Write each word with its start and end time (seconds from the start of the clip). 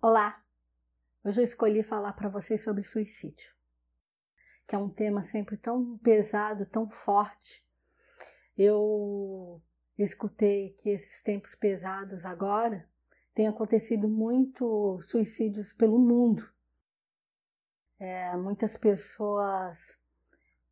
Olá! 0.00 0.40
Hoje 1.24 1.40
eu 1.40 1.44
escolhi 1.44 1.82
falar 1.82 2.12
para 2.12 2.28
vocês 2.28 2.62
sobre 2.62 2.84
suicídio, 2.84 3.52
que 4.64 4.76
é 4.76 4.78
um 4.78 4.88
tema 4.88 5.24
sempre 5.24 5.56
tão 5.56 5.98
pesado, 5.98 6.64
tão 6.66 6.88
forte. 6.88 7.66
Eu 8.56 9.60
escutei 9.98 10.70
que 10.74 10.90
esses 10.90 11.20
tempos 11.20 11.56
pesados 11.56 12.24
agora 12.24 12.88
tem 13.34 13.48
acontecido 13.48 14.08
muito 14.08 15.00
suicídios 15.02 15.72
pelo 15.72 15.98
mundo. 15.98 16.48
É, 17.98 18.36
muitas 18.36 18.76
pessoas 18.76 19.98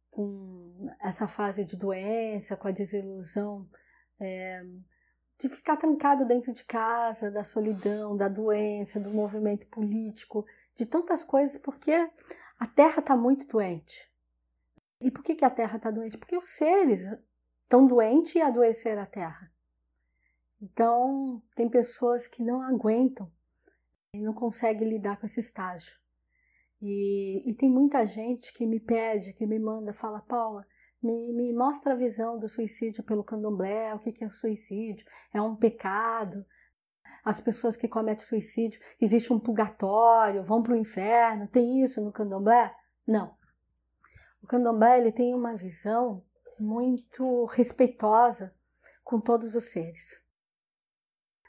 com 0.09 0.89
essa 1.01 1.27
fase 1.27 1.65
de 1.65 1.77
doença, 1.77 2.57
com 2.57 2.69
a 2.69 2.71
desilusão 2.71 3.69
é, 4.21 4.65
de 5.39 5.49
ficar 5.49 5.77
trancado 5.77 6.25
dentro 6.25 6.53
de 6.53 6.65
casa, 6.65 7.31
da 7.31 7.45
solidão, 7.45 8.17
da 8.17 8.29
doença, 8.29 8.99
do 8.99 9.11
movimento 9.11 9.67
político, 9.67 10.47
de 10.75 10.87
tantas 10.87 11.23
coisas, 11.23 11.61
porque 11.61 11.93
a 12.59 12.67
Terra 12.67 13.01
está 13.01 13.17
muito 13.17 13.47
doente. 13.47 14.11
E 15.01 15.11
por 15.11 15.23
que, 15.23 15.35
que 15.35 15.45
a 15.45 15.51
Terra 15.51 15.77
está 15.77 15.91
doente? 15.91 16.17
Porque 16.17 16.37
os 16.37 16.49
seres 16.49 17.07
estão 17.63 17.87
doentes 17.87 18.35
e 18.35 18.41
adoeceram 18.41 19.03
a 19.03 19.07
Terra. 19.07 19.53
Então, 20.61 21.43
tem 21.55 21.69
pessoas 21.69 22.27
que 22.27 22.43
não 22.43 22.63
aguentam 22.63 23.31
e 24.15 24.23
não 24.23 24.33
conseguem 24.33 24.89
lidar 24.89 25.19
com 25.19 25.27
esse 25.27 25.41
estágio. 25.41 25.99
E, 26.81 27.43
e 27.47 27.55
tem 27.55 27.71
muita 27.71 28.07
gente 28.07 28.53
que 28.55 28.67
me 28.67 28.81
pede, 28.81 29.35
que 29.35 29.47
me 29.47 29.59
manda, 29.59 29.93
fala, 29.93 30.21
Paula, 30.21 30.67
me, 31.07 31.33
me 31.33 31.53
mostra 31.53 31.93
a 31.93 31.97
visão 31.97 32.39
do 32.39 32.49
suicídio 32.49 33.05
pelo 33.05 33.23
candomblé, 33.23 33.95
o 33.95 33.99
que, 33.99 34.13
que 34.13 34.25
é 34.25 34.29
suicídio, 34.29 35.07
é 35.33 35.41
um 35.41 35.55
pecado, 35.55 36.45
as 37.25 37.41
pessoas 37.41 37.77
que 37.77 37.89
cometem 37.89 38.25
suicídio, 38.25 38.81
existe 39.01 39.33
um 39.33 39.39
purgatório, 39.39 40.45
vão 40.45 40.63
para 40.63 40.73
o 40.73 40.77
inferno, 40.77 41.49
tem 41.49 41.83
isso 41.83 42.01
no 42.01 42.13
candomblé? 42.13 42.75
Não. 43.07 43.37
O 44.43 44.47
candomblé 44.47 44.99
ele 44.99 45.13
tem 45.13 45.35
uma 45.35 45.57
visão 45.57 46.25
muito 46.59 47.45
respeitosa 47.47 48.55
com 49.03 49.21
todos 49.21 49.55
os 49.55 49.65
seres. 49.65 50.23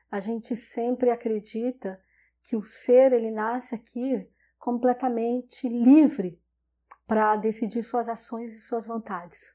A 0.09 0.19
gente 0.19 0.55
sempre 0.55 1.09
acredita 1.09 2.01
que 2.43 2.55
o 2.55 2.63
ser 2.63 3.11
ele 3.11 3.29
nasce 3.29 3.75
aqui 3.75 4.29
completamente 4.57 5.67
livre 5.67 6.41
para 7.07 7.37
decidir 7.37 7.83
suas 7.83 8.09
ações 8.09 8.53
e 8.53 8.61
suas 8.61 8.85
vontades. 8.85 9.51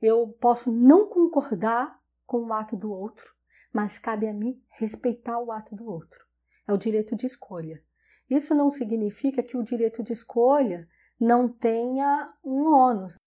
Eu 0.00 0.28
posso 0.40 0.72
não 0.72 1.06
concordar 1.08 2.00
com 2.26 2.44
o 2.44 2.52
ato 2.52 2.76
do 2.76 2.90
outro, 2.90 3.32
mas 3.72 3.98
cabe 3.98 4.26
a 4.26 4.32
mim 4.32 4.60
respeitar 4.70 5.38
o 5.38 5.52
ato 5.52 5.76
do 5.76 5.86
outro. 5.86 6.24
É 6.66 6.72
o 6.72 6.78
direito 6.78 7.14
de 7.14 7.26
escolha. 7.26 7.82
Isso 8.28 8.54
não 8.54 8.70
significa 8.70 9.42
que 9.42 9.56
o 9.56 9.62
direito 9.62 10.02
de 10.02 10.12
escolha 10.12 10.88
não 11.20 11.48
tenha 11.48 12.32
um 12.44 12.72
ônus, 12.72 13.18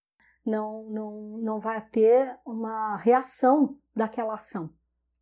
não, 0.45 0.83
não, 0.89 1.37
não 1.37 1.59
vai 1.59 1.81
ter 1.89 2.37
uma 2.45 2.97
reação 2.97 3.77
daquela 3.95 4.35
ação. 4.35 4.73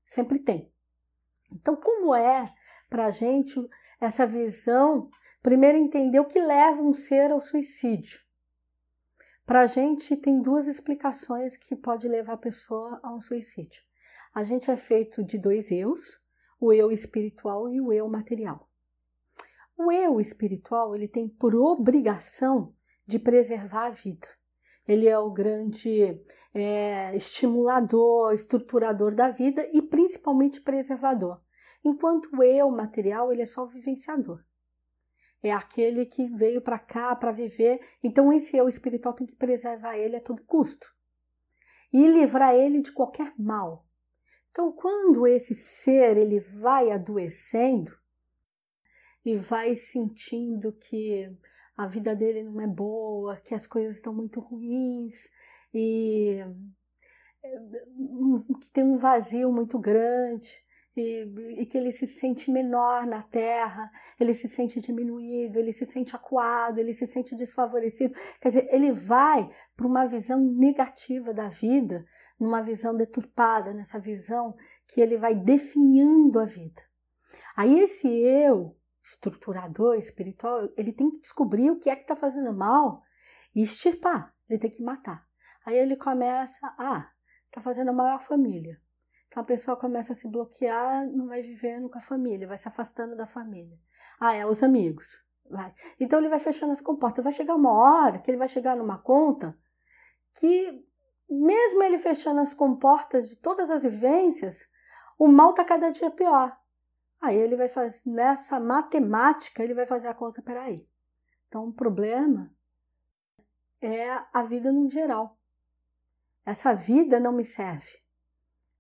Sempre 0.06 0.40
tem. 0.40 0.72
Então, 1.52 1.76
como 1.76 2.14
é 2.14 2.54
para 2.90 3.06
a 3.06 3.12
gente 3.12 3.60
essa 4.00 4.26
visão 4.26 5.10
Primeiro, 5.42 5.78
entender 5.78 6.20
o 6.20 6.26
que 6.26 6.40
leva 6.40 6.82
um 6.82 6.94
ser 6.94 7.32
ao 7.32 7.40
suicídio. 7.40 8.20
Para 9.46 9.62
a 9.62 9.68
gente, 9.68 10.18
tem 10.18 10.42
duas 10.42 10.68
explicações 10.68 11.56
que 11.56 11.78
pode 11.78 12.10
levar 12.10 12.34
a 12.34 12.38
pessoa 12.38 13.00
a 13.02 13.14
um 13.14 13.22
suicídio. 13.22 13.82
A 14.36 14.44
gente 14.44 14.70
é 14.70 14.76
feito 14.76 15.24
de 15.24 15.38
dois 15.38 15.72
eus, 15.72 16.20
o 16.60 16.74
eu 16.74 16.92
espiritual 16.92 17.70
e 17.70 17.80
o 17.80 17.94
eu 17.94 18.08
material. 18.10 18.70
O 19.78 19.90
eu 19.90 20.20
espiritual 20.20 20.94
ele 20.94 21.08
tem 21.08 21.30
por 21.30 21.56
obrigação 21.56 22.76
de 23.08 23.18
preservar 23.18 23.86
a 23.86 23.92
vida. 23.92 24.28
Ele 24.86 25.08
é 25.08 25.18
o 25.18 25.32
grande 25.32 26.22
é, 26.54 27.16
estimulador, 27.16 28.34
estruturador 28.34 29.16
da 29.16 29.30
vida 29.30 29.68
e 29.72 29.82
principalmente 29.82 30.60
preservador. 30.60 31.42
Enquanto 31.82 32.28
o 32.36 32.44
eu 32.44 32.70
material 32.70 33.32
ele 33.32 33.42
é 33.42 33.46
só 33.46 33.64
o 33.64 33.70
vivenciador 33.70 34.44
é 35.42 35.52
aquele 35.52 36.06
que 36.06 36.28
veio 36.28 36.62
para 36.62 36.78
cá 36.78 37.16
para 37.16 37.32
viver. 37.32 37.80
Então, 38.04 38.32
esse 38.32 38.58
eu 38.58 38.68
espiritual 38.68 39.14
tem 39.14 39.26
que 39.26 39.36
preservar 39.36 39.98
ele 39.98 40.18
a 40.18 40.22
todo 40.22 40.44
custo 40.44 40.94
e 41.92 42.06
livrar 42.08 42.54
ele 42.54 42.82
de 42.82 42.92
qualquer 42.92 43.34
mal. 43.38 43.86
Então, 44.52 44.72
quando 44.72 45.26
esse 45.28 45.54
ser 45.54 46.18
ele 46.18 46.40
vai 46.40 46.92
adoecendo 46.92 47.98
e 49.24 49.38
vai 49.38 49.76
sentindo 49.76 50.72
que 50.74 51.32
a 51.78 51.88
vida 51.88 52.16
dele 52.16 52.44
não 52.44 52.60
é 52.60 52.68
boa, 52.68 53.38
que 53.38 53.56
as 53.56 53.66
coisas 53.66 53.96
estão 53.96 54.14
muito 54.14 54.40
ruins 54.40 55.30
e 55.74 56.44
eh, 57.44 57.56
que 58.60 58.70
tem 58.72 58.84
um 58.84 58.98
vazio 58.98 59.52
muito 59.52 59.80
grande, 59.80 60.54
e, 61.00 61.62
e, 61.62 61.66
que 61.66 61.78
ele 61.78 61.92
se 61.92 62.06
sente 62.06 62.52
menor 62.52 63.06
na 63.06 63.22
terra, 63.22 63.92
ele 64.20 64.34
se 64.34 64.48
sente 64.48 64.82
diminuído, 64.82 65.58
ele 65.58 65.72
se 65.72 65.86
sente 65.86 66.16
acuado, 66.16 66.80
ele 66.80 66.94
se 66.94 67.06
sente 67.08 67.36
desfavorecido. 67.36 68.14
Quer 68.42 68.48
dizer, 68.50 68.70
ele 68.72 68.92
vai 68.92 69.50
para 69.76 69.88
uma 69.88 70.06
visão 70.06 70.40
negativa 70.40 71.34
da 71.34 71.48
vida, 71.48 72.06
numa 72.40 72.62
visão 72.62 72.96
deturpada, 72.96 73.74
nessa 73.74 74.00
visão 74.00 74.56
que 74.88 75.02
ele 75.02 75.18
vai 75.18 75.36
definhando 75.36 76.40
a 76.40 76.46
vida. 76.46 76.82
Aí 77.56 77.80
esse 77.80 78.08
eu, 78.08 78.76
estruturador 79.04 79.96
espiritual, 79.96 80.70
ele 80.78 80.94
tem 80.94 81.10
que 81.12 81.20
descobrir 81.20 81.72
o 81.72 81.80
que 81.80 81.90
é 81.90 81.96
que 81.96 82.04
está 82.04 82.16
fazendo 82.16 82.54
mal 82.54 83.04
e 83.56 83.62
extirpar, 83.62 84.34
ele 84.50 84.60
tem 84.60 84.70
que 84.70 84.84
matar. 84.84 85.28
Aí 85.66 85.78
ele 85.78 85.96
começa, 85.96 86.60
ah, 86.78 87.10
está 87.48 87.62
fazendo 87.62 87.94
mal 87.94 88.16
à 88.16 88.20
família 88.20 88.80
então 89.30 89.44
a 89.44 89.46
pessoa 89.46 89.78
começa 89.78 90.12
a 90.12 90.16
se 90.16 90.28
bloquear, 90.28 91.08
não 91.08 91.28
vai 91.28 91.44
vivendo 91.44 91.88
com 91.88 92.00
a 92.00 92.02
família, 92.02 92.48
vai 92.48 92.58
se 92.58 92.68
afastando 92.68 93.16
da 93.16 93.28
família. 93.28 93.80
Ah, 94.20 94.36
é 94.36 94.44
os 94.44 94.64
amigos. 94.64 95.24
Vai. 95.48 95.72
Então 96.00 96.18
ele 96.18 96.30
vai 96.30 96.40
fechando 96.40 96.72
as 96.72 96.82
comportas. 96.82 97.24
Vai 97.24 97.32
chegar 97.32 97.54
uma 97.54 97.72
hora 97.72 98.18
que 98.18 98.30
ele 98.30 98.40
vai 98.40 98.48
chegar 98.48 98.76
numa 98.76 98.98
conta 98.98 99.56
que, 100.34 100.84
mesmo 101.30 101.84
ele 101.84 102.00
fechando 102.00 102.40
as 102.40 102.56
comportas 102.56 103.30
de 103.30 103.36
todas 103.36 103.70
as 103.70 103.84
vivências, 103.84 104.68
o 105.18 105.28
mal 105.28 105.52
está 105.52 105.64
cada 105.64 105.92
dia 105.92 106.10
pior. 106.10 106.58
Aí 107.22 107.38
ele 107.38 107.56
vai 107.56 107.70
fazer, 107.70 108.10
nessa 108.10 108.60
matemática, 108.60 109.62
ele 109.62 109.76
vai 109.76 109.86
fazer 109.86 110.08
a 110.08 110.14
conta, 110.14 110.42
peraí. 110.42 110.88
Então 111.48 111.68
o 111.68 111.74
problema 111.74 112.52
é 113.80 114.10
a 114.34 114.42
vida 114.42 114.72
no 114.72 114.90
geral. 114.90 115.38
Essa 116.44 116.74
vida 116.74 117.20
não 117.20 117.32
me 117.32 117.46
serve. 117.46 117.99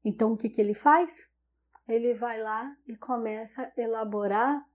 Então, 0.03 0.33
o 0.33 0.37
que, 0.37 0.49
que 0.49 0.61
ele 0.61 0.73
faz? 0.73 1.29
Ele 1.87 2.13
vai 2.13 2.41
lá 2.41 2.75
e 2.87 2.95
começa 2.95 3.63
a 3.63 3.81
elaborar 3.81 4.65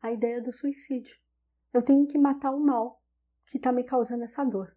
a 0.00 0.12
ideia 0.12 0.40
do 0.40 0.52
suicídio. 0.52 1.16
Eu 1.72 1.82
tenho 1.82 2.06
que 2.06 2.18
matar 2.18 2.52
o 2.52 2.60
mal 2.60 3.02
que 3.46 3.56
está 3.56 3.72
me 3.72 3.84
causando 3.84 4.24
essa 4.24 4.44
dor. 4.44 4.76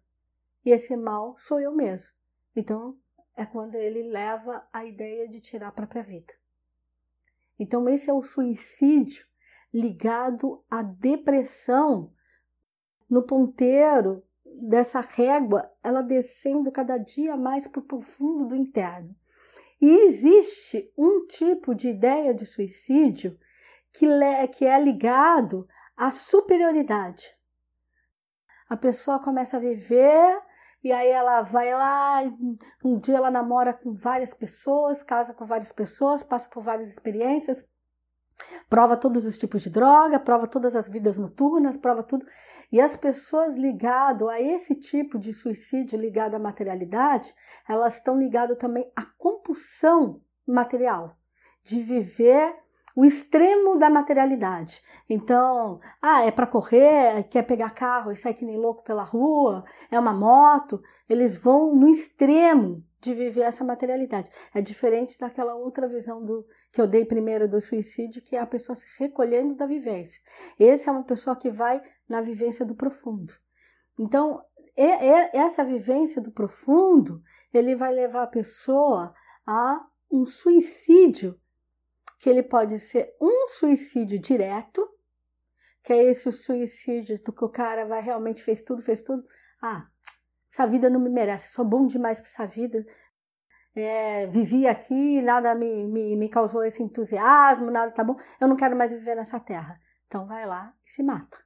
E 0.64 0.70
esse 0.70 0.96
mal 0.96 1.36
sou 1.38 1.60
eu 1.60 1.74
mesmo. 1.74 2.12
Então, 2.54 2.98
é 3.36 3.44
quando 3.44 3.74
ele 3.74 4.02
leva 4.02 4.66
a 4.72 4.84
ideia 4.84 5.28
de 5.28 5.40
tirar 5.40 5.68
a 5.68 5.72
própria 5.72 6.02
vida. 6.02 6.32
Então, 7.58 7.88
esse 7.88 8.10
é 8.10 8.12
o 8.12 8.22
suicídio 8.22 9.26
ligado 9.72 10.62
à 10.70 10.82
depressão 10.82 12.12
no 13.08 13.22
ponteiro 13.22 14.22
dessa 14.44 15.00
régua, 15.00 15.70
ela 15.82 16.02
descendo 16.02 16.70
cada 16.70 16.98
dia 16.98 17.36
mais 17.36 17.66
para 17.66 17.80
o 17.80 17.84
profundo 17.84 18.46
do 18.46 18.56
interno. 18.56 19.14
E 19.82 20.06
existe 20.06 20.88
um 20.96 21.26
tipo 21.26 21.74
de 21.74 21.88
ideia 21.88 22.32
de 22.32 22.46
suicídio 22.46 23.36
que, 23.92 24.06
que 24.54 24.64
é 24.64 24.80
ligado 24.80 25.66
à 25.96 26.12
superioridade. 26.12 27.36
A 28.68 28.76
pessoa 28.76 29.18
começa 29.18 29.56
a 29.56 29.60
viver 29.60 30.40
e 30.84 30.92
aí 30.92 31.08
ela 31.08 31.42
vai 31.42 31.72
lá, 31.74 32.22
um 32.84 32.96
dia 33.00 33.16
ela 33.16 33.30
namora 33.30 33.74
com 33.74 33.92
várias 33.92 34.32
pessoas, 34.32 35.02
casa 35.02 35.34
com 35.34 35.44
várias 35.44 35.72
pessoas, 35.72 36.22
passa 36.22 36.48
por 36.48 36.62
várias 36.62 36.88
experiências, 36.88 37.66
prova 38.68 38.96
todos 38.96 39.26
os 39.26 39.36
tipos 39.36 39.62
de 39.62 39.70
droga, 39.70 40.18
prova 40.18 40.46
todas 40.46 40.76
as 40.76 40.88
vidas 40.88 41.18
noturnas, 41.18 41.76
prova 41.76 42.02
tudo. 42.02 42.26
E 42.70 42.80
as 42.80 42.96
pessoas 42.96 43.54
ligadas 43.54 44.26
a 44.28 44.40
esse 44.40 44.74
tipo 44.74 45.18
de 45.18 45.32
suicídio 45.32 45.98
ligado 45.98 46.34
à 46.34 46.38
materialidade, 46.38 47.34
elas 47.68 47.96
estão 47.96 48.18
ligadas 48.18 48.56
também 48.56 48.90
à 48.96 49.04
compulsão 49.18 50.22
material, 50.46 51.16
de 51.62 51.82
viver 51.82 52.61
o 52.94 53.04
extremo 53.04 53.78
da 53.78 53.88
materialidade. 53.88 54.82
Então, 55.08 55.80
ah, 56.00 56.24
é 56.24 56.30
para 56.30 56.46
correr, 56.46 57.24
quer 57.24 57.42
pegar 57.42 57.70
carro 57.70 58.12
e 58.12 58.16
sair 58.16 58.34
que 58.34 58.44
nem 58.44 58.58
louco 58.58 58.84
pela 58.84 59.02
rua, 59.02 59.64
é 59.90 59.98
uma 59.98 60.12
moto. 60.12 60.82
Eles 61.08 61.36
vão 61.36 61.74
no 61.74 61.88
extremo 61.88 62.84
de 63.00 63.14
viver 63.14 63.42
essa 63.42 63.64
materialidade. 63.64 64.30
É 64.54 64.62
diferente 64.62 65.18
daquela 65.18 65.54
outra 65.54 65.88
visão 65.88 66.24
do 66.24 66.46
que 66.72 66.80
eu 66.80 66.86
dei 66.86 67.04
primeiro 67.04 67.48
do 67.48 67.60
suicídio, 67.60 68.22
que 68.22 68.36
é 68.36 68.40
a 68.40 68.46
pessoa 68.46 68.76
se 68.76 68.86
recolhendo 68.98 69.54
da 69.54 69.66
vivência. 69.66 70.20
Esse 70.58 70.88
é 70.88 70.92
uma 70.92 71.02
pessoa 71.02 71.36
que 71.36 71.50
vai 71.50 71.82
na 72.08 72.20
vivência 72.20 72.64
do 72.64 72.74
profundo. 72.74 73.34
Então, 73.98 74.42
essa 75.32 75.64
vivência 75.64 76.22
do 76.22 76.30
profundo, 76.30 77.20
ele 77.52 77.74
vai 77.74 77.92
levar 77.92 78.22
a 78.22 78.28
pessoa 78.28 79.12
a 79.46 79.84
um 80.10 80.24
suicídio 80.24 81.38
que 82.22 82.30
ele 82.30 82.44
pode 82.44 82.78
ser 82.78 83.16
um 83.20 83.48
suicídio 83.48 84.16
direto, 84.16 84.88
que 85.82 85.92
é 85.92 86.04
esse 86.04 86.28
o 86.28 86.32
suicídio 86.32 87.20
do 87.20 87.32
que 87.32 87.44
o 87.44 87.48
cara 87.48 87.84
vai 87.84 88.00
realmente 88.00 88.40
fez 88.40 88.62
tudo, 88.62 88.80
fez 88.80 89.02
tudo. 89.02 89.26
Ah, 89.60 89.88
essa 90.48 90.64
vida 90.64 90.88
não 90.88 91.00
me 91.00 91.10
merece, 91.10 91.52
sou 91.52 91.64
bom 91.64 91.84
demais 91.84 92.20
para 92.20 92.30
essa 92.30 92.46
vida. 92.46 92.86
É, 93.74 94.28
vivi 94.28 94.68
aqui, 94.68 95.20
nada 95.20 95.52
me, 95.52 95.84
me, 95.88 96.14
me 96.14 96.28
causou 96.28 96.62
esse 96.62 96.80
entusiasmo, 96.80 97.72
nada 97.72 97.90
tá 97.90 98.04
bom, 98.04 98.16
eu 98.40 98.46
não 98.46 98.54
quero 98.54 98.76
mais 98.76 98.92
viver 98.92 99.16
nessa 99.16 99.40
terra. 99.40 99.80
Então 100.06 100.24
vai 100.24 100.46
lá 100.46 100.72
e 100.86 100.92
se 100.92 101.02
mata. 101.02 101.38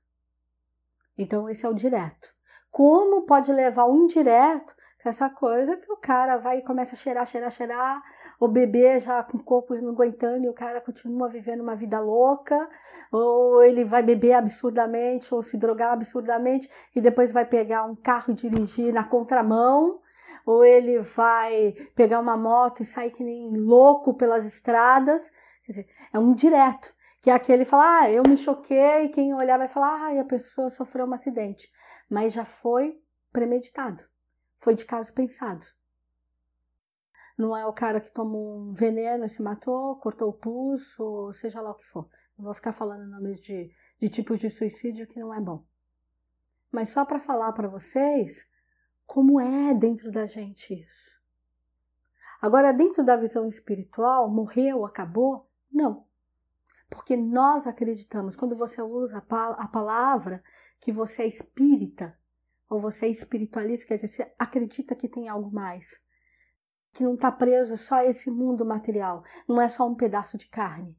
Então 1.17 1.49
esse 1.49 1.65
é 1.65 1.69
o 1.71 1.75
direto. 1.75 2.35
Como 2.71 3.25
pode 3.25 3.51
levar 3.51 3.87
o 3.87 3.97
indireto 3.97 4.77
com 5.03 5.09
essa 5.09 5.31
coisa 5.31 5.75
que 5.75 5.91
o 5.91 5.97
cara 5.97 6.37
vai 6.37 6.59
e 6.59 6.65
começa 6.65 6.95
a 6.95 6.99
cheirar, 6.99 7.25
cheirar, 7.25 7.51
cheirar, 7.51 8.03
o 8.39 8.49
bebê 8.49 9.01
já 9.01 9.23
com 9.23 9.39
o 9.39 9.43
corpo 9.43 9.75
não 9.75 9.91
aguentando 9.91 10.45
e 10.45 10.49
o 10.49 10.55
cara 10.55 10.81
continua 10.81 11.29
vivendo 11.29 11.61
uma 11.61 11.75
vida 11.75 11.99
louca, 11.99 12.69
ou 13.11 13.63
ele 13.63 13.85
vai 13.85 14.03
beber 14.03 14.33
absurdamente, 14.33 15.35
ou 15.35 15.43
se 15.43 15.57
drogar 15.57 15.93
absurdamente, 15.93 16.71
e 16.95 17.01
depois 17.01 17.33
vai 17.33 17.45
pegar 17.45 17.85
um 17.85 17.95
carro 17.95 18.33
e 18.33 18.35
dirigir 18.35 18.93
na 18.93 19.05
contramão, 19.05 20.01
ou 20.45 20.65
ele 20.65 21.01
vai 21.01 21.75
pegar 21.95 22.21
uma 22.21 22.37
moto 22.37 22.83
e 22.83 22.87
sair 22.87 23.11
que 23.11 23.25
nem 23.25 23.57
louco 23.57 24.15
pelas 24.15 24.45
estradas. 24.45 25.31
Quer 25.65 25.73
dizer, 25.73 25.89
é 26.13 26.19
um 26.19 26.33
direto. 26.33 26.95
Que 27.21 27.31
é 27.31 27.33
aquele 27.35 27.65
fala, 27.65 28.03
ah, 28.03 28.11
eu 28.11 28.23
me 28.23 28.37
choquei, 28.37 29.09
quem 29.09 29.35
olhar 29.35 29.59
vai 29.59 29.67
falar, 29.67 30.17
ah, 30.17 30.21
a 30.21 30.25
pessoa 30.25 30.71
sofreu 30.71 31.07
um 31.07 31.13
acidente. 31.13 31.69
Mas 32.09 32.33
já 32.33 32.45
foi 32.45 33.01
premeditado. 33.33 34.05
Foi 34.61 34.77
de 34.77 34.85
caso 34.85 35.13
pensado. 35.13 35.67
Não 37.37 37.57
é 37.57 37.67
o 37.67 37.73
cara 37.73 38.01
que 38.01 38.11
tomou 38.11 38.57
um 38.57 38.73
veneno 38.73 39.25
e 39.25 39.29
se 39.29 39.43
matou, 39.43 39.97
cortou 39.97 40.31
o 40.31 40.33
pulso, 40.33 41.33
seja 41.35 41.61
lá 41.61 41.71
o 41.71 41.75
que 41.75 41.85
for. 41.85 42.09
Não 42.37 42.45
vou 42.45 42.55
ficar 42.55 42.73
falando 42.73 43.07
nomes 43.07 43.41
de, 43.41 43.71
de 43.99 44.09
tipos 44.09 44.39
de 44.39 44.49
suicídio 44.51 45.07
que 45.07 45.21
não 45.21 45.35
é 45.35 45.41
bom. 45.41 45.65
Mas 46.73 46.89
só 46.89 47.05
para 47.05 47.21
falar 47.21 47.53
para 47.53 47.69
vocês 47.69 48.47
como 49.07 49.39
é 49.41 49.75
dentro 49.75 50.11
da 50.11 50.25
gente 50.25 50.75
isso. 50.75 51.15
Agora, 52.41 52.73
dentro 52.73 53.05
da 53.05 53.17
visão 53.17 53.47
espiritual, 53.47 54.31
morreu, 54.31 54.85
acabou? 54.85 55.49
Não. 55.71 56.07
Porque 56.89 57.17
nós 57.17 57.67
acreditamos, 57.67 58.37
quando 58.37 58.57
você 58.57 58.81
usa 58.81 59.19
a 59.19 59.69
palavra 59.69 60.43
que 60.79 60.93
você 60.93 61.23
é 61.23 61.27
espírita, 61.27 62.19
ou 62.69 62.81
você 62.81 63.07
é 63.07 63.09
espiritualista, 63.09 63.87
quer 63.87 63.97
dizer, 63.97 64.09
você 64.09 64.35
acredita 64.39 64.95
que 64.95 65.09
tem 65.09 65.29
algo 65.29 65.51
mais 65.51 66.01
que 66.97 67.05
não 67.05 67.13
está 67.13 67.31
preso 67.31 67.77
só 67.77 67.97
a 67.97 68.07
esse 68.07 68.31
mundo 68.31 68.65
material, 68.65 69.23
não 69.47 69.61
é 69.61 69.69
só 69.69 69.87
um 69.87 69.95
pedaço 69.95 70.39
de 70.39 70.49
carne. 70.49 70.97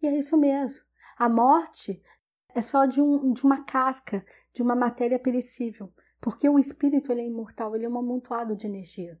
E 0.00 0.06
é 0.06 0.16
isso 0.16 0.36
mesmo. 0.36 0.84
A 1.18 1.28
morte 1.28 2.00
é 2.54 2.60
só 2.60 2.86
de, 2.86 3.02
um, 3.02 3.32
de 3.32 3.42
uma 3.42 3.64
casca, 3.64 4.24
de 4.54 4.62
uma 4.62 4.76
matéria 4.76 5.18
perecível, 5.18 5.92
porque 6.20 6.48
o 6.48 6.60
espírito 6.60 7.10
ele 7.10 7.22
é 7.22 7.26
imortal, 7.26 7.74
ele 7.74 7.84
é 7.84 7.88
um 7.88 7.98
amontoado 7.98 8.54
de 8.54 8.68
energia. 8.68 9.18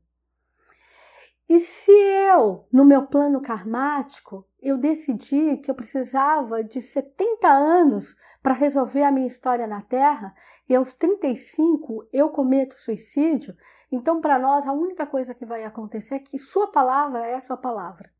E 1.48 1.58
se 1.58 1.90
eu, 1.90 2.68
no 2.72 2.84
meu 2.84 3.04
plano 3.08 3.42
karmático, 3.42 4.46
eu 4.60 4.78
decidi 4.78 5.56
que 5.56 5.68
eu 5.68 5.74
precisava 5.74 6.62
de 6.62 6.80
70 6.80 7.48
anos 7.48 8.14
para 8.42 8.54
resolver 8.54 9.04
a 9.04 9.12
minha 9.12 9.26
história 9.26 9.66
na 9.66 9.80
Terra, 9.80 10.34
e 10.68 10.74
aos 10.74 10.94
35 10.94 12.08
eu 12.12 12.30
cometo 12.30 12.80
suicídio, 12.80 13.56
então 13.90 14.20
para 14.20 14.38
nós 14.38 14.66
a 14.66 14.72
única 14.72 15.06
coisa 15.06 15.34
que 15.34 15.46
vai 15.46 15.64
acontecer 15.64 16.16
é 16.16 16.18
que 16.18 16.38
sua 16.38 16.66
palavra 16.66 17.24
é 17.24 17.38
sua 17.38 17.56
palavra. 17.56 18.10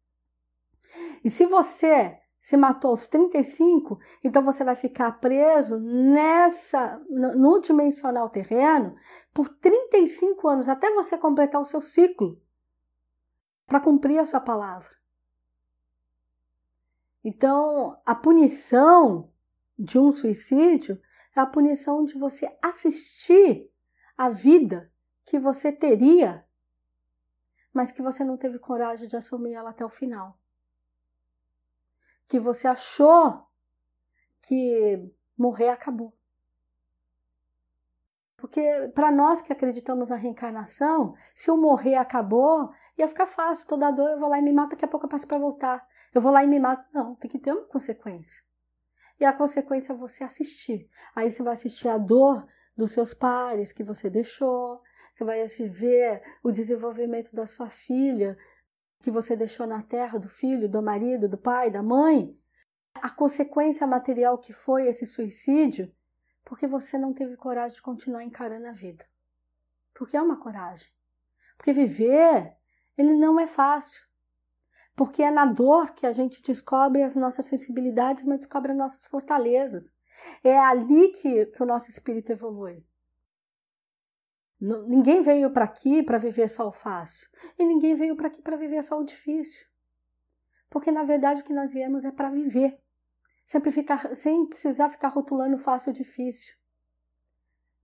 E 1.25 1.31
se 1.31 1.45
você 1.47 2.19
se 2.39 2.57
matou 2.57 2.91
aos 2.91 3.07
35, 3.07 3.99
então 4.23 4.43
você 4.43 4.65
vai 4.65 4.75
ficar 4.75 5.21
preso 5.21 5.79
nessa 5.79 7.01
no 7.09 7.61
dimensional 7.61 8.29
terreno 8.29 8.97
por 9.33 9.49
35 9.49 10.49
anos 10.49 10.69
até 10.69 10.93
você 10.93 11.17
completar 11.17 11.61
o 11.61 11.65
seu 11.65 11.81
ciclo 11.81 12.41
para 13.65 13.81
cumprir 13.81 14.19
a 14.19 14.27
sua 14.27 14.41
palavra. 14.41 14.91
Então, 17.25 17.97
a 18.05 18.15
punição 18.15 19.32
de 19.83 19.99
um 19.99 20.13
suicídio 20.13 21.01
é 21.35 21.41
a 21.41 21.47
punição 21.47 22.05
de 22.05 22.17
você 22.17 22.57
assistir 22.63 23.69
a 24.17 24.29
vida 24.29 24.91
que 25.25 25.39
você 25.39 25.73
teria, 25.73 26.47
mas 27.73 27.91
que 27.91 28.01
você 28.01 28.23
não 28.23 28.37
teve 28.37 28.59
coragem 28.59 29.09
de 29.09 29.17
assumir 29.17 29.55
ela 29.55 29.71
até 29.71 29.85
o 29.85 29.89
final. 29.89 30.39
Que 32.29 32.39
você 32.39 32.69
achou 32.69 33.45
que 34.41 35.11
morrer 35.37 35.71
acabou. 35.71 36.15
Porque 38.37 38.91
para 38.95 39.11
nós 39.11 39.41
que 39.41 39.53
acreditamos 39.53 40.11
na 40.11 40.17
reencarnação, 40.17 41.15
se 41.35 41.51
eu 41.51 41.57
morrer 41.57 41.97
acabou, 41.97 42.73
ia 42.97 43.09
ficar 43.09 43.27
fácil, 43.27 43.67
toda 43.67 43.91
dor 43.91 44.11
eu 44.11 44.19
vou 44.19 44.29
lá 44.29 44.39
e 44.39 44.43
me 44.43 44.53
mato, 44.53 44.71
daqui 44.71 44.85
a 44.85 44.89
pouco 44.89 45.07
eu 45.07 45.11
passo 45.11 45.27
para 45.27 45.39
voltar. 45.39 45.87
Eu 46.15 46.21
vou 46.21 46.33
lá 46.33 46.45
e 46.45 46.47
me 46.47 46.61
mato. 46.61 46.85
Não, 46.93 47.15
tem 47.17 47.31
que 47.31 47.39
ter 47.39 47.53
uma 47.53 47.65
consequência. 47.65 48.43
E 49.23 49.25
a 49.25 49.33
consequência 49.33 49.93
é 49.93 49.97
você 49.97 50.25
assistir. 50.25 50.91
Aí 51.15 51.31
você 51.31 51.45
vai 51.45 51.53
assistir 51.53 51.87
a 51.87 51.97
dor 51.97 52.45
dos 52.77 52.91
seus 52.91 53.15
pares 53.15 53.71
que 53.71 53.85
você 53.85 54.11
deixou, 54.11 54.83
você 55.15 55.23
vai 55.23 55.47
ver 55.47 56.21
o 56.43 56.51
desenvolvimento 56.51 57.33
da 57.33 57.47
sua 57.47 57.71
filha 57.71 58.37
que 58.99 59.13
você 59.13 59.37
deixou 59.37 59.65
na 59.65 59.81
terra, 59.81 60.19
do 60.19 60.29
filho, 60.29 60.69
do 60.69 60.83
marido, 60.83 61.29
do 61.29 61.39
pai, 61.39 61.71
da 61.71 61.85
mãe. 61.85 62.37
A 62.95 63.09
consequência 63.11 63.87
material 63.87 64.39
que 64.39 64.53
foi 64.53 64.89
esse 64.89 65.07
suicídio 65.07 65.95
porque 66.45 66.67
você 66.67 66.99
não 66.99 67.15
teve 67.15 67.37
coragem 67.37 67.77
de 67.77 67.83
continuar 67.83 68.25
encarando 68.25 68.67
a 68.67 68.73
vida. 68.73 69.07
Porque 69.95 70.17
é 70.17 70.21
uma 70.21 70.41
coragem. 70.41 70.89
Porque 71.57 71.73
viver, 71.73 72.57
ele 72.99 73.15
não 73.15 73.39
é 73.39 73.47
fácil. 73.47 74.03
Porque 74.95 75.23
é 75.23 75.31
na 75.31 75.47
dor 75.47 75.93
que 75.95 76.07
a 76.07 76.13
gente 76.13 76.43
descobre 76.43 77.03
as 77.03 77.17
nossas 77.17 77.47
sensibilidades, 77.47 78.25
mas 78.25 78.41
descobre 78.41 78.73
as 78.73 78.79
nossas 78.79 79.07
fortalezas. 79.07 79.97
É 80.45 80.59
ali 80.59 81.09
que, 81.09 81.47
que 81.47 81.63
o 81.63 81.67
nosso 81.67 81.89
espírito 81.89 82.31
evolui. 82.31 82.85
Ninguém 84.61 85.23
veio 85.23 85.51
para 85.51 85.65
aqui 85.65 86.05
para 86.05 86.19
viver 86.19 86.49
só 86.49 86.69
o 86.69 86.73
fácil. 86.73 87.29
E 87.59 87.65
ninguém 87.65 87.97
veio 87.97 88.15
para 88.15 88.29
aqui 88.29 88.41
para 88.41 88.57
viver 88.57 88.83
só 88.85 88.97
o 88.97 89.05
difícil. 89.05 89.67
Porque 90.71 90.93
na 90.93 91.03
verdade 91.03 91.43
o 91.43 91.45
que 91.45 91.53
nós 91.53 91.73
viemos 91.73 92.05
é 92.05 92.13
para 92.13 92.31
viver. 92.31 92.79
Sempre 93.45 93.73
ficar, 93.73 94.15
sem 94.15 94.47
precisar 94.47 94.89
ficar 94.89 95.09
rotulando 95.09 95.59
fácil 95.59 95.91
ou 95.91 95.95
difícil. 95.95 96.55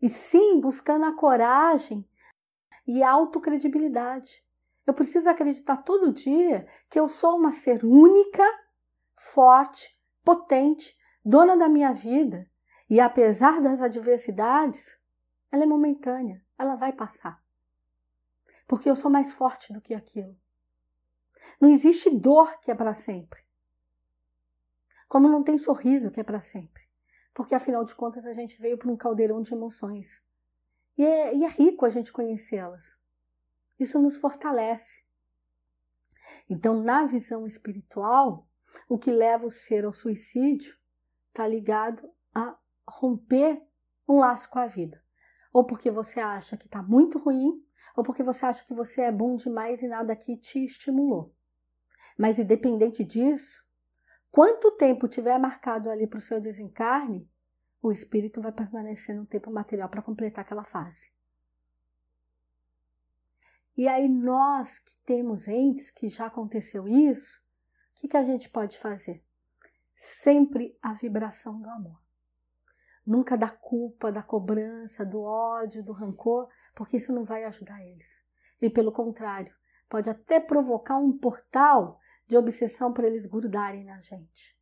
E 0.01 0.09
sim 0.09 0.61
buscando 0.61 1.05
a 1.05 1.13
coragem 1.13 2.09
e 2.87 3.03
a 3.03 3.11
autocredibilidade. 3.11 4.41
Eu 4.89 4.95
preciso 4.95 5.29
acreditar 5.29 5.77
todo 5.83 6.15
dia 6.15 6.67
que 6.89 6.99
eu 6.99 7.07
sou 7.09 7.37
uma 7.37 7.53
ser 7.53 7.85
única, 7.85 8.43
forte, 9.15 9.95
potente, 10.25 10.97
dona 11.23 11.55
da 11.59 11.69
minha 11.69 11.93
vida. 11.93 12.51
E 12.89 12.99
apesar 12.99 13.61
das 13.61 13.83
adversidades, 13.83 14.99
ela 15.53 15.65
é 15.65 15.67
momentânea, 15.67 16.43
ela 16.57 16.75
vai 16.75 16.91
passar. 16.91 17.39
Porque 18.67 18.89
eu 18.89 18.97
sou 18.97 19.11
mais 19.11 19.31
forte 19.31 19.75
do 19.75 19.81
que 19.83 19.93
aquilo. 19.93 20.35
Não 21.61 21.69
existe 21.69 22.09
dor 22.09 22.59
que 22.61 22.71
é 22.71 22.75
para 22.75 22.95
sempre. 22.95 23.43
Como 25.07 25.29
não 25.29 25.43
tem 25.45 25.59
sorriso 25.59 26.11
que 26.11 26.21
é 26.21 26.25
para 26.25 26.41
sempre. 26.41 26.89
Porque 27.35 27.55
afinal 27.55 27.85
de 27.85 27.95
contas 27.95 28.25
a 28.25 28.33
gente 28.33 28.59
veio 28.59 28.79
para 28.79 28.91
um 28.91 28.97
caldeirão 28.97 29.43
de 29.43 29.53
emoções. 29.53 30.23
E 30.97 31.05
é, 31.05 31.37
e 31.37 31.45
é 31.45 31.49
rico 31.49 31.85
a 31.85 31.91
gente 31.91 32.11
conhecê-las. 32.11 32.97
Isso 33.79 34.01
nos 34.01 34.17
fortalece. 34.17 35.03
Então, 36.49 36.83
na 36.83 37.05
visão 37.05 37.47
espiritual, 37.47 38.49
o 38.89 38.99
que 38.99 39.11
leva 39.11 39.47
o 39.47 39.51
ser 39.51 39.85
ao 39.85 39.93
suicídio 39.93 40.77
está 41.29 41.47
ligado 41.47 42.11
a 42.35 42.57
romper 42.87 43.63
um 44.09 44.19
laço 44.19 44.49
com 44.49 44.59
a 44.59 44.67
vida. 44.67 45.03
Ou 45.53 45.65
porque 45.65 45.91
você 45.91 46.21
acha 46.21 46.57
que 46.57 46.67
está 46.67 46.83
muito 46.83 47.19
ruim, 47.19 47.63
ou 47.97 48.03
porque 48.03 48.23
você 48.23 48.47
acha 48.47 48.65
que 48.65 48.75
você 48.75 49.03
é 49.03 49.13
bom 49.13 49.37
demais 49.37 49.83
e 49.83 49.89
nada 49.89 50.13
aqui 50.13 50.37
te 50.37 50.65
estimulou. 50.65 51.35
Mas 52.17 52.39
independente 52.39 53.05
disso, 53.05 53.63
quanto 54.31 54.73
tempo 54.73 55.09
tiver 55.09 55.39
marcado 55.39 55.91
ali 55.91 56.07
para 56.07 56.19
o 56.19 56.23
seu 56.23 56.41
desencarne, 56.41 57.31
o 57.83 57.93
espírito 57.93 58.41
vai 58.41 58.53
permanecer 58.53 59.15
no 59.15 59.27
tempo 59.27 59.51
material 59.51 59.89
para 59.89 60.03
completar 60.03 60.45
aquela 60.45 60.65
fase. 60.65 61.11
E 63.79 63.87
aí 63.87 64.09
nós 64.09 64.81
que 64.81 64.97
temos 65.05 65.47
entes 65.47 65.89
que 65.89 66.09
já 66.09 66.27
aconteceu 66.27 66.89
isso, 66.89 67.41
o 67.93 68.01
que, 68.01 68.09
que 68.09 68.17
a 68.17 68.25
gente 68.25 68.51
pode 68.51 68.77
fazer? 68.77 69.25
Sempre 69.95 70.77
a 70.83 70.95
vibração 70.95 71.61
do 71.61 71.71
amor. 71.71 72.03
Nunca 73.07 73.39
da 73.39 73.49
culpa, 73.49 74.11
da 74.11 74.21
cobrança, 74.21 75.07
do 75.07 75.23
ódio, 75.23 75.85
do 75.85 75.93
rancor, 75.93 76.49
porque 76.75 76.97
isso 76.97 77.13
não 77.13 77.23
vai 77.23 77.45
ajudar 77.45 77.81
eles. 77.81 78.21
E 78.61 78.69
pelo 78.69 78.91
contrário, 78.91 79.55
pode 79.89 80.11
até 80.11 80.41
provocar 80.41 80.97
um 80.97 81.17
portal 81.17 82.01
de 82.27 82.37
obsessão 82.37 82.93
para 82.93 83.07
eles 83.07 83.27
grudarem 83.27 83.85
na 83.85 84.01
gente. 84.01 84.59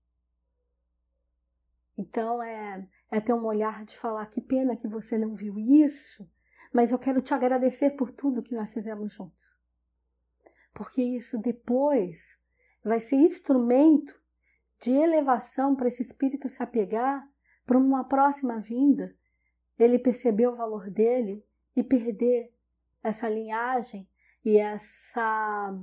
Então 1.96 2.42
é, 2.42 2.86
é 3.10 3.18
ter 3.18 3.32
um 3.32 3.46
olhar 3.46 3.82
de 3.86 3.96
falar: 3.96 4.26
que 4.26 4.42
pena 4.42 4.76
que 4.76 4.86
você 4.86 5.16
não 5.16 5.34
viu 5.34 5.58
isso, 5.58 6.30
mas 6.72 6.92
eu 6.92 6.98
quero 6.98 7.20
te 7.20 7.32
agradecer 7.32 7.90
por 7.90 8.10
tudo 8.10 8.42
que 8.42 8.54
nós 8.54 8.72
fizemos 8.72 9.12
juntos. 9.12 9.56
Porque 10.72 11.02
isso 11.02 11.38
depois 11.38 12.38
vai 12.84 13.00
ser 13.00 13.16
instrumento 13.16 14.20
de 14.78 14.90
elevação 14.90 15.74
para 15.74 15.88
esse 15.88 16.02
espírito 16.02 16.48
se 16.48 16.62
apegar 16.62 17.26
para 17.64 17.78
uma 17.78 18.04
próxima 18.04 18.60
vinda, 18.60 19.16
ele 19.78 19.98
perceber 19.98 20.46
o 20.46 20.56
valor 20.56 20.90
dele 20.90 21.44
e 21.74 21.82
perder 21.82 22.52
essa 23.02 23.28
linhagem 23.28 24.08
e 24.44 24.56
essa 24.56 25.74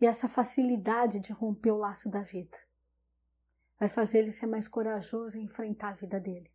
e 0.00 0.06
essa 0.06 0.28
facilidade 0.28 1.20
de 1.20 1.32
romper 1.32 1.70
o 1.70 1.76
laço 1.76 2.08
da 2.10 2.20
vida. 2.20 2.58
Vai 3.78 3.88
fazer 3.88 4.18
ele 4.18 4.32
ser 4.32 4.46
mais 4.46 4.68
corajoso 4.68 5.38
em 5.38 5.44
enfrentar 5.44 5.90
a 5.90 5.94
vida 5.94 6.20
dele. 6.20 6.50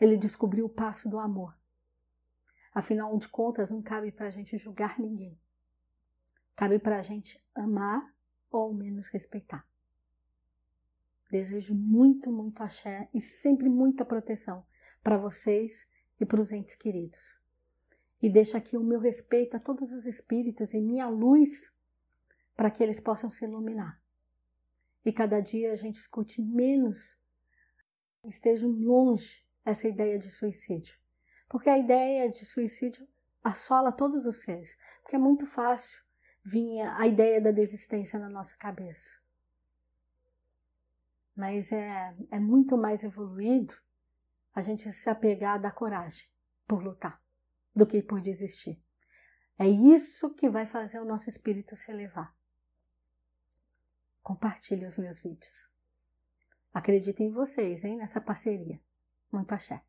Ele 0.00 0.16
descobriu 0.16 0.66
o 0.66 0.68
passo 0.70 1.08
do 1.08 1.18
amor. 1.18 1.56
Afinal 2.76 3.16
de 3.16 3.26
contas, 3.26 3.70
não 3.70 3.80
cabe 3.80 4.12
para 4.12 4.26
a 4.26 4.30
gente 4.30 4.58
julgar 4.58 5.00
ninguém. 5.00 5.40
Cabe 6.54 6.78
para 6.78 6.98
a 6.98 7.02
gente 7.02 7.42
amar 7.54 8.14
ou 8.50 8.64
ao 8.64 8.74
menos 8.74 9.08
respeitar. 9.08 9.66
Desejo 11.30 11.74
muito, 11.74 12.30
muito 12.30 12.62
axé 12.62 13.08
e 13.14 13.20
sempre 13.20 13.66
muita 13.70 14.04
proteção 14.04 14.62
para 15.02 15.16
vocês 15.16 15.88
e 16.20 16.26
para 16.26 16.38
os 16.38 16.52
entes 16.52 16.74
queridos. 16.74 17.34
E 18.20 18.28
deixo 18.28 18.58
aqui 18.58 18.76
o 18.76 18.84
meu 18.84 19.00
respeito 19.00 19.56
a 19.56 19.60
todos 19.60 19.90
os 19.90 20.04
espíritos 20.04 20.74
e 20.74 20.78
minha 20.78 21.08
luz 21.08 21.72
para 22.54 22.70
que 22.70 22.82
eles 22.82 23.00
possam 23.00 23.30
se 23.30 23.42
iluminar. 23.46 23.98
E 25.02 25.10
cada 25.10 25.40
dia 25.40 25.72
a 25.72 25.76
gente 25.76 25.96
escute 25.96 26.42
menos, 26.42 27.18
estejam 28.22 28.68
longe 28.68 29.46
essa 29.64 29.88
ideia 29.88 30.18
de 30.18 30.30
suicídio. 30.30 31.05
Porque 31.48 31.70
a 31.70 31.78
ideia 31.78 32.30
de 32.30 32.44
suicídio 32.44 33.06
assola 33.42 33.92
todos 33.92 34.26
os 34.26 34.36
seres. 34.42 34.76
Porque 35.02 35.16
é 35.16 35.18
muito 35.18 35.46
fácil 35.46 36.02
vir 36.44 36.80
a 36.80 37.06
ideia 37.06 37.40
da 37.40 37.50
desistência 37.50 38.18
na 38.18 38.28
nossa 38.28 38.56
cabeça. 38.56 39.18
Mas 41.34 41.70
é, 41.72 42.16
é 42.30 42.40
muito 42.40 42.76
mais 42.76 43.02
evoluído 43.02 43.74
a 44.54 44.60
gente 44.60 44.90
se 44.92 45.10
apegar 45.10 45.60
da 45.60 45.70
coragem 45.70 46.26
por 46.66 46.82
lutar 46.82 47.22
do 47.74 47.86
que 47.86 48.02
por 48.02 48.20
desistir. 48.20 48.82
É 49.58 49.68
isso 49.68 50.34
que 50.34 50.48
vai 50.48 50.66
fazer 50.66 50.98
o 50.98 51.04
nosso 51.04 51.28
espírito 51.28 51.76
se 51.76 51.90
elevar. 51.90 52.34
Compartilhe 54.22 54.86
os 54.86 54.96
meus 54.96 55.20
vídeos. 55.20 55.68
Acredito 56.72 57.22
em 57.22 57.30
vocês, 57.30 57.84
hein, 57.84 57.96
nessa 57.96 58.20
parceria. 58.20 58.80
Muito 59.30 59.52
axé. 59.52 59.82